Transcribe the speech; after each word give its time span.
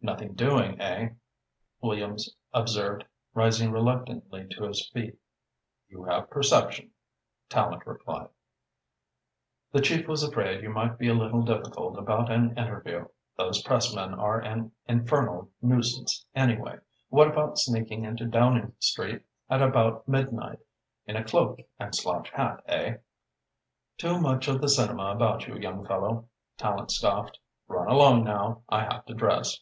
"Nothing 0.00 0.34
doing, 0.34 0.80
eh?" 0.80 1.10
Williams 1.82 2.32
observed, 2.52 3.04
rising 3.34 3.72
reluctantly 3.72 4.46
to 4.52 4.62
his 4.62 4.88
feet. 4.90 5.18
"You 5.88 6.04
have 6.04 6.30
perception," 6.30 6.92
Tallente 7.50 7.84
replied. 7.84 8.28
"The 9.72 9.80
Chief 9.80 10.06
was 10.06 10.22
afraid 10.22 10.62
you 10.62 10.70
might 10.70 10.98
be 10.98 11.08
a 11.08 11.14
little 11.14 11.42
difficult 11.42 11.98
about 11.98 12.30
an 12.30 12.56
interview. 12.56 13.08
Those 13.36 13.60
pressmen 13.62 14.14
are 14.14 14.38
an 14.40 14.70
infernal 14.86 15.50
nuisance, 15.60 16.24
anyway. 16.32 16.78
What 17.08 17.26
about 17.28 17.58
sneaking 17.58 18.04
into 18.04 18.24
Downing 18.24 18.74
Street 18.78 19.22
at 19.50 19.60
about 19.60 20.06
midnight, 20.06 20.60
in 21.06 21.16
a 21.16 21.24
cloak 21.24 21.58
and 21.80 21.92
slouch 21.92 22.30
hat, 22.30 22.62
eh?" 22.66 22.98
"Too 23.98 24.18
much 24.20 24.46
of 24.46 24.60
the 24.60 24.68
cinema 24.68 25.06
about 25.10 25.48
you, 25.48 25.56
young 25.58 25.84
fellow," 25.84 26.28
Tallente 26.56 26.92
scoffed. 26.92 27.40
"Run 27.66 27.88
along 27.88 28.22
now. 28.22 28.62
I 28.68 28.84
have 28.84 29.04
to 29.06 29.14
dress." 29.14 29.58